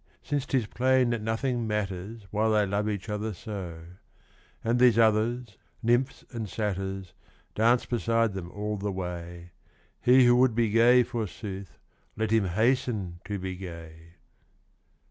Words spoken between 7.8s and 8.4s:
beside